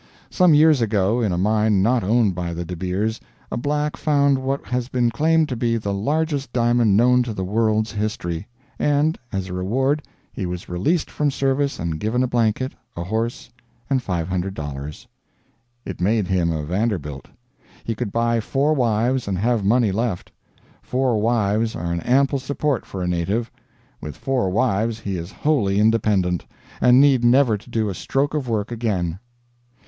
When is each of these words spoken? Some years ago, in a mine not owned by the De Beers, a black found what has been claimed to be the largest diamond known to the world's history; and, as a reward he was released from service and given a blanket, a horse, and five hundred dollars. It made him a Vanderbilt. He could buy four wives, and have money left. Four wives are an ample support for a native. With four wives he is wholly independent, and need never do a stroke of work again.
Some 0.31 0.55
years 0.55 0.81
ago, 0.81 1.21
in 1.21 1.31
a 1.31 1.37
mine 1.37 1.83
not 1.83 2.03
owned 2.03 2.33
by 2.33 2.55
the 2.55 2.65
De 2.65 2.75
Beers, 2.75 3.21
a 3.51 3.55
black 3.55 3.95
found 3.95 4.39
what 4.39 4.65
has 4.65 4.87
been 4.89 5.11
claimed 5.11 5.47
to 5.49 5.55
be 5.55 5.77
the 5.77 5.93
largest 5.93 6.51
diamond 6.51 6.97
known 6.97 7.21
to 7.21 7.35
the 7.35 7.43
world's 7.43 7.91
history; 7.91 8.47
and, 8.79 9.19
as 9.31 9.45
a 9.47 9.53
reward 9.53 10.01
he 10.33 10.47
was 10.47 10.67
released 10.67 11.11
from 11.11 11.29
service 11.29 11.77
and 11.77 11.99
given 11.99 12.23
a 12.23 12.27
blanket, 12.27 12.73
a 12.97 13.03
horse, 13.03 13.51
and 13.91 14.01
five 14.01 14.27
hundred 14.27 14.55
dollars. 14.55 15.07
It 15.85 16.01
made 16.01 16.25
him 16.25 16.51
a 16.51 16.63
Vanderbilt. 16.63 17.27
He 17.83 17.93
could 17.93 18.11
buy 18.11 18.39
four 18.39 18.73
wives, 18.73 19.27
and 19.27 19.37
have 19.37 19.63
money 19.63 19.91
left. 19.91 20.31
Four 20.81 21.21
wives 21.21 21.75
are 21.75 21.93
an 21.93 21.99
ample 22.01 22.39
support 22.39 22.87
for 22.87 23.03
a 23.03 23.07
native. 23.07 23.51
With 24.01 24.17
four 24.17 24.49
wives 24.49 25.01
he 25.01 25.15
is 25.15 25.31
wholly 25.31 25.77
independent, 25.79 26.43
and 26.81 26.99
need 26.99 27.23
never 27.23 27.55
do 27.55 27.87
a 27.87 27.93
stroke 27.93 28.33
of 28.33 28.49
work 28.49 28.71
again. 28.71 29.19